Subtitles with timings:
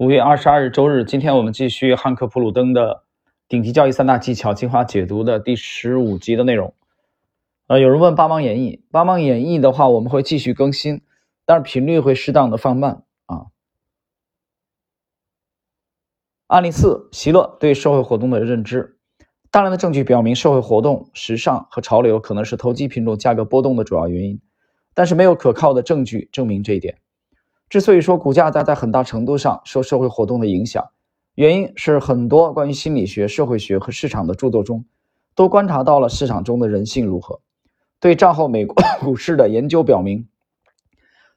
[0.00, 3.04] 五月二十二日周日，今天我们继续汉克普鲁登的
[3.48, 6.72] 顶级交易三大技巧精华解读的第十五集的内容。
[7.66, 11.02] 呃，有人问八芒演绎，八芒演绎的话，我们会继续更新，
[11.44, 13.48] 但是频率会适当的放慢啊。
[16.46, 18.96] 案例四：席勒对社会活动的认知。
[19.50, 24.40] 大量的证据表明，社会活动、时尚和潮流可能是投机品种价格波动的主要原因，
[24.94, 26.96] 但是没有可靠的证据证明这一点。
[27.70, 30.84] 之所以说股价在在很大程度上受社会活动的影响，
[31.36, 34.84] 原因是很多关于心理学、社会学和市场的著作中，
[35.36, 37.40] 都观察到了市场中的人性如何。
[38.00, 40.26] 对战后美国 股市的研究表明，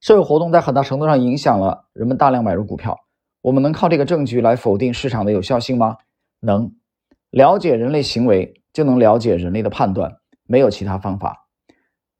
[0.00, 2.98] 社会活动在很大程度上影响了人们大量买入股票。
[3.40, 5.96] 我们能靠这个证据来否定市场的有效性吗？
[6.40, 6.70] 能。
[7.30, 11.46] 了解人类行为，就能了解人类的判断，没有其他方法。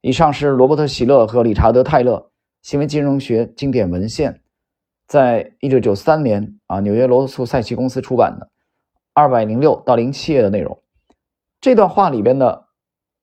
[0.01, 2.28] 以上是罗伯特·希勒和理查德·泰勒。
[2.63, 4.41] 行为金融学经典文献，
[5.07, 8.51] 在一九九三年啊，纽约罗素赛奇公司出版的
[9.15, 10.83] 二百零六到零七页的内容。
[11.61, 12.67] 这段话里边的，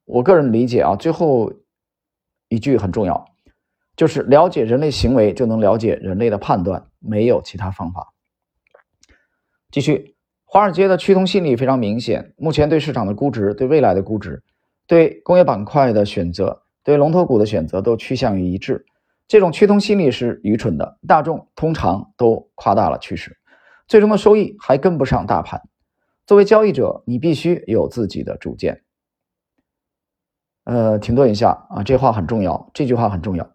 [0.06, 1.54] 我个人理解啊，最后
[2.50, 3.26] 一句很重要，
[3.96, 8.14] 就是了解人类行为就能了解人类的判断，没有其他方法。
[9.72, 14.42] 继续，华尔街的趋同心理非常明显，目前对市场的估值、对未来的估值、
[14.88, 18.86] 对工业板块的选择、对龙头股的选择都趋向于一致。
[19.28, 23.38] 这种趋同心理是愚蠢的，大众通常都夸大了趋势，
[23.88, 25.62] 最终的收益还跟不上大盘。
[26.28, 28.84] 作为交易者，你必须有自己的主见。
[30.64, 33.50] 呃，停顿一下啊，这话很重要，这句话很重要。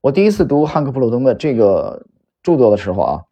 [0.00, 2.06] 我第一次读汉克·普鲁登的这个
[2.42, 3.24] 著作的时候啊，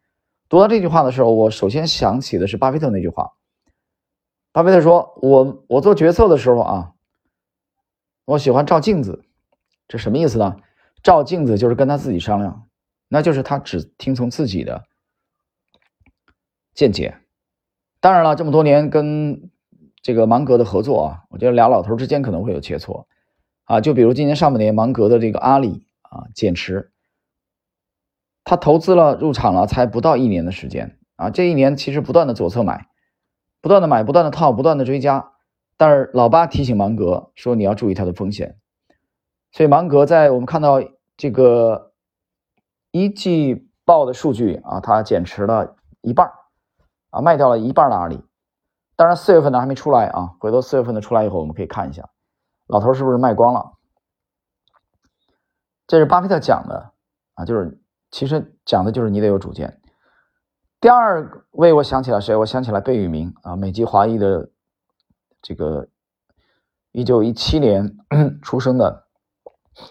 [0.49, 3.31] 读到这句话的时候，我首先想起的是巴菲特那句话。
[4.51, 6.91] 巴菲特说：“我我做决策的时候啊，
[8.25, 9.25] 我喜欢照镜子，
[9.87, 10.57] 这什么意思呢？”
[11.05, 12.67] 照镜子就是跟他自己商量，
[13.09, 14.85] 那就是他只听从自己的
[16.73, 17.19] 见解。
[17.99, 19.51] 当然了，这么多年跟
[20.01, 23.05] 这个芒格的合作啊，我觉得俩老头之间可能会有切磋
[23.65, 23.81] 啊。
[23.81, 26.91] 就比如今年上半年芒格的这个阿里啊减持，
[28.43, 32.87] 他投资了入场了才不到一年的时间啊，这一年其实不断的左侧买，
[33.61, 35.33] 不断的买，不断的套，不断的追加。
[35.77, 38.57] 但是老八提醒芒格说你要注意他的风险，
[39.51, 40.81] 所以芒格在我们看到。
[41.17, 41.93] 这个
[42.91, 46.29] 一季报的数据啊，它减持了一半
[47.09, 48.23] 啊，卖掉了一半的阿里。
[48.97, 52.09] 当然，四月份的还没出来啊，回头四月份的出来以后，我们可以看一下，
[52.67, 53.73] 老头是不是卖光了？
[55.87, 56.91] 这是巴菲特讲的
[57.35, 59.81] 啊，就是其实讲的就是你得有主见。
[60.81, 62.35] 第二位，我想起了谁？
[62.35, 64.49] 我想起来贝聿铭啊，美籍华裔的
[65.41, 65.87] 这个
[66.91, 67.97] 一九一七年
[68.43, 69.04] 出生的。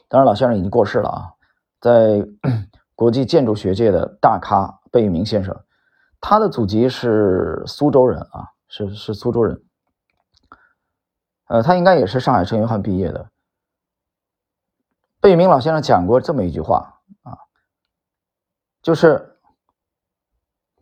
[0.09, 1.33] 当然，老先生已经过世了啊，
[1.81, 2.27] 在
[2.97, 5.65] 国际建筑学界的大咖贝聿铭先生，
[6.21, 9.63] 他的祖籍是苏州人啊，是是苏州人。
[11.49, 13.29] 呃，他应该也是上海圣约翰毕业的。
[15.21, 17.37] 贝聿铭老先生讲过这么一句话啊，
[18.81, 19.39] 就是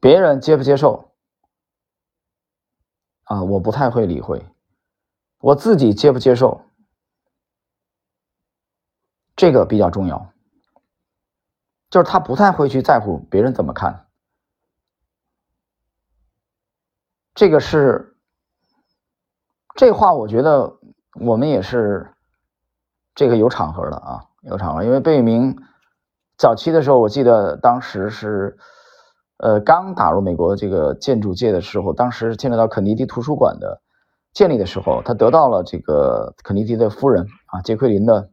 [0.01, 1.13] 别人接不接受
[3.25, 4.45] 啊，我不太会理会，
[5.41, 6.61] 我自己接不接受。
[9.35, 10.31] 这个比较重要，
[11.91, 14.07] 就是他不太会去在乎别人怎么看。
[17.35, 18.15] 这个是
[19.75, 20.77] 这话，我觉得
[21.15, 22.13] 我们也是
[23.15, 24.85] 这个有场合的啊，有场合。
[24.85, 25.57] 因为贝聿铭
[26.37, 28.59] 早期的时候，我记得当时是
[29.39, 33.81] 呃刚打入美国这个建筑界的时候，当时牵扯到肯尼迪图书馆的
[34.35, 38.31] 建立的时候，他得到了这个肯尼迪的夫人啊杰奎琳的。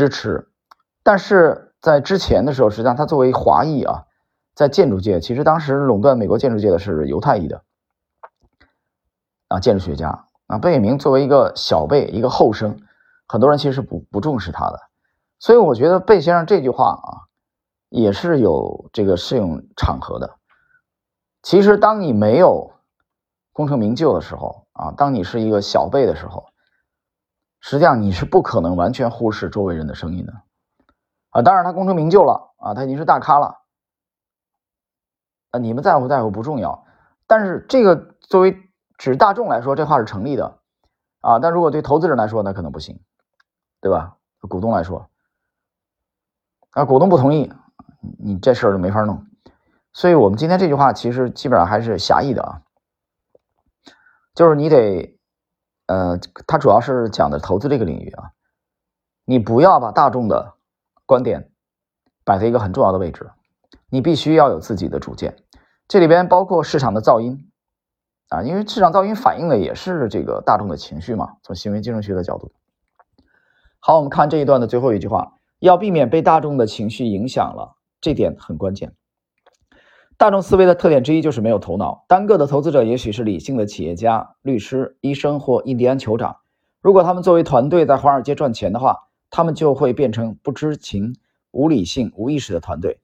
[0.00, 0.48] 支持，
[1.02, 4.06] 但是在之前的时候，实际上他作为华裔啊，
[4.54, 7.62] 在建筑界，其实当时垄断美国建筑界的是犹太裔的
[9.48, 10.56] 啊建筑学家啊。
[10.56, 12.80] 贝聿铭作为一个小辈，一个后生，
[13.28, 14.80] 很多人其实是不不重视他的。
[15.38, 17.28] 所以我觉得贝先生这句话啊，
[17.90, 20.36] 也是有这个适用场合的。
[21.42, 22.72] 其实当你没有
[23.52, 26.46] 功成名就的时候啊，当你是一个小辈的时候。
[27.60, 30.32] 实际上你是不可能完全忽视周围人的声音的，
[31.28, 33.58] 啊，当然他功成名就了啊，他已经是大咖了，
[35.50, 36.86] 啊，你们在乎不在乎不重要，
[37.26, 38.58] 但是这个作为
[38.96, 40.58] 指大众来说，这话是成立的，
[41.20, 42.98] 啊，但如果对投资人来说，那可能不行，
[43.80, 44.16] 对吧？
[44.48, 45.10] 股东来说，
[46.70, 47.52] 啊，股东不同意，
[48.18, 49.26] 你这事儿就没法弄，
[49.92, 52.62] 所以我们今天这句话其实基本上还是狭义的啊，
[54.34, 55.19] 就是你得。
[55.90, 58.30] 呃，他主要是讲的投资这个领域啊，
[59.24, 60.54] 你不要把大众的
[61.04, 61.50] 观点
[62.24, 63.28] 摆在一个很重要的位置，
[63.88, 65.36] 你必须要有自己的主见。
[65.88, 67.50] 这里边包括市场的噪音
[68.28, 71.38] 啊，因为市场噪音反映的也是这个大众的情绪嘛。
[71.42, 72.52] 从行为金融学的角度，
[73.80, 78.94] 好，我们看这一段的最后一句话，要避免被大众的情绪影响了，这点很关键。
[80.20, 82.04] 大众思维的特点之一就是没有头脑。
[82.06, 86.36] 单个的投资者也许是理性的企业家、律师、医生或印第安酋长。
[86.82, 91.16] 如果他们作为团队在华尔街赚钱的话，他们就会变成不知情、
[91.52, 93.00] 无理性、无意识的团队。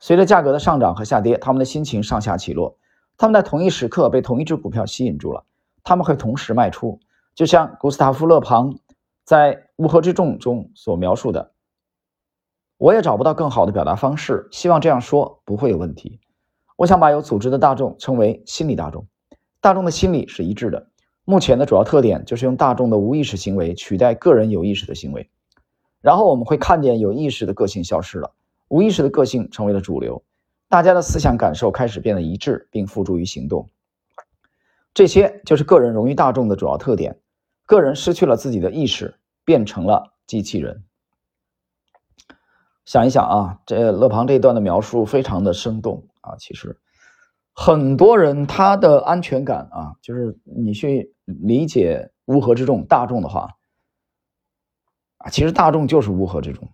[0.00, 2.76] 随着价格的上涨和下跌，他们的心情上下起落。
[3.16, 5.44] 他们在同一时刻被同一只股票吸引住了，
[5.84, 6.98] 他们会同时卖出。
[7.36, 8.76] 就像古斯塔夫·勒庞
[9.22, 11.52] 在《乌合之众》中所描述的
[12.76, 16.18] ：“我也找不到更好的表达方式，希望这样说不会有问题。”
[16.76, 19.06] 我想把有组织的大众称为心理大众。
[19.60, 20.86] 大众的心理是一致的。
[21.24, 25.28] 目前的主要特点就是用大众的无意识行为取代个人有意识的行为。
[26.00, 28.30] 然后我们会看见有意识的个性消失了，
[28.68, 30.22] 无意识的个性成为了主流。
[30.68, 33.68] 大家的思想感受开始变得一致，并付诸于行动。
[34.94, 37.18] 这些就是个人融于大众的主要特点。
[37.64, 40.84] 个人失去了自己的意识，变成了机器人。
[42.84, 46.06] 想一想啊，这勒庞这一段的描述非常的生动。
[46.26, 46.78] 啊，其实
[47.54, 53.50] 很多人他的安全感啊，就是你去理解乌合之众大众的话，
[55.18, 56.68] 啊，其实大众就是乌合之众，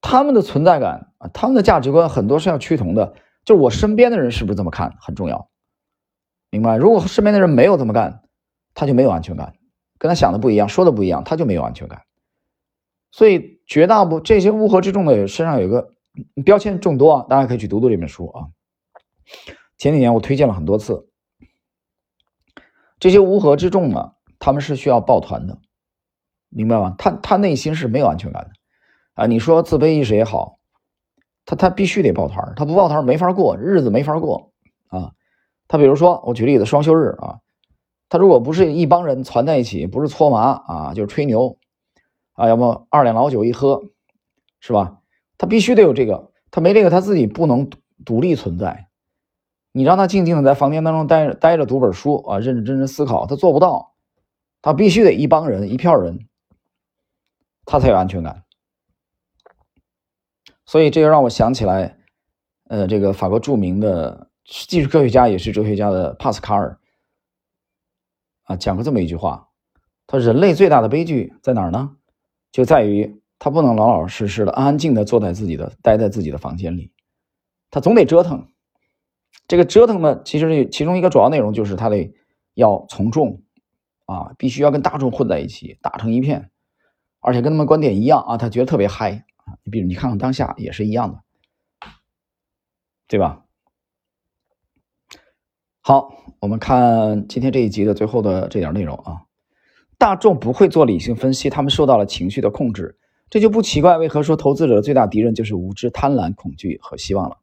[0.00, 3.14] 他们的存在感啊，他们的价值观很多是要趋同的。
[3.44, 5.48] 就我身边的人是不是这么看很重要，
[6.50, 6.76] 明白？
[6.76, 8.22] 如果身边的人没有这么干，
[8.74, 9.54] 他就没有安全感，
[9.96, 12.02] 跟他想的不一样，说的不一样，他就没有安全感。
[13.10, 15.94] 所以绝大部这些乌合之众的身上有一个。
[16.44, 18.48] 标签众多啊，大家可以去读读这本书啊。
[19.76, 21.08] 前几年我推荐了很多次，
[22.98, 25.58] 这些乌合之众呢，他们是需要抱团的，
[26.48, 26.94] 明白吗？
[26.98, 28.50] 他他内心是没有安全感的
[29.14, 29.26] 啊。
[29.26, 30.58] 你说自卑意识也好，
[31.44, 34.52] 他他必须得抱团，他不抱团没法过日子，没法过
[34.88, 35.12] 啊。
[35.68, 37.40] 他比如说，我举例子，双休日啊，
[38.08, 41.58] 他如果不是一帮人攒在一起，不是搓麻啊，就是吹牛
[42.32, 43.82] 啊，要么二两老酒一喝，
[44.60, 44.97] 是吧？
[45.38, 47.70] 他必须得有这个，他没这个，他自己不能
[48.04, 48.88] 独立存在。
[49.70, 53.94] 你让他静静的在房间当中待着，待着读本书啊，认认真真思考，他做不到。
[54.60, 56.26] 他必须得一帮人，一票人，
[57.64, 58.42] 他才有安全感。
[60.66, 61.96] 所以这就让我想起来，
[62.64, 66.80] 呃，这个法国著名的既是科学家也是哲学家的帕斯卡尔
[68.42, 69.48] 啊，讲过这么一句话：
[70.08, 71.96] 他人类最大的悲剧在哪儿呢？
[72.50, 73.22] 就在于。
[73.38, 76.90] 他不能老老实实的、安安静的坐在自己的、待在自己的房间里，
[77.70, 78.48] 他总得折腾。
[79.46, 82.12] 这个折腾呢，其实其中一个主要内容就是他得
[82.54, 83.42] 要从众
[84.06, 86.50] 啊，必须要跟大众混在一起，打成一片，
[87.20, 89.56] 而且跟他们观点一样啊，他觉得特别嗨啊。
[89.62, 91.22] 你比如你看看当下也是一样的，
[93.06, 93.44] 对吧？
[95.80, 99.22] 好，我们看今天这一集的最后的这点内容啊，
[99.96, 102.98] 大众不会做理性分析，他们受到了情绪的控制。
[103.30, 107.38] 这就不奇怪，为何说投资者的最大敌人就是无知、贪婪、恐惧和希望了？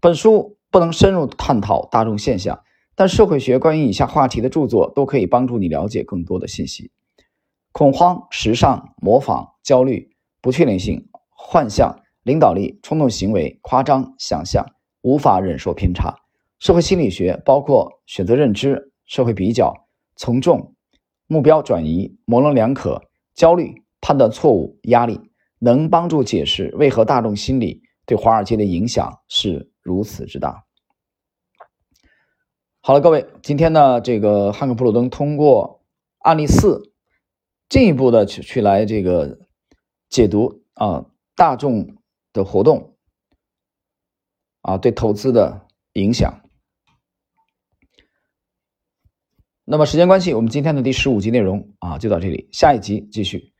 [0.00, 2.62] 本书不能深入探讨大众现象，
[2.94, 6.90] 但社会学关于以下话题的著作都可以帮助你了解更多的信息：
[7.72, 14.66] 恐慌、时尚、模仿、焦虑、不确定性、幻象、领导力、冲动行为、夸张、想象、
[15.00, 16.16] 无法忍受偏差。
[16.58, 19.86] 社会心理学包括选择认知、社会比较、
[20.16, 20.74] 从众、
[21.26, 23.02] 目标转移、模棱两可、
[23.34, 23.82] 焦虑。
[24.02, 25.18] 判断错误、压力
[25.58, 30.66] 能帮助解释为何大众心理对华尔街的影响是如此之大。
[32.80, 35.84] 好了，各位，今天呢，这个汉克普鲁登通过
[36.18, 36.92] 案例四，
[37.68, 39.38] 进一步的去去来这个
[40.08, 41.06] 解读啊
[41.36, 41.96] 大众
[42.32, 42.96] 的活动
[44.62, 46.42] 啊对投资的影响。
[49.64, 53.52] 那么时间关系，我们今天的第十五集内容啊就到这里，下一集继续。